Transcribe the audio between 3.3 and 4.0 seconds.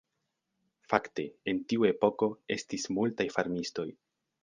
farmistoj.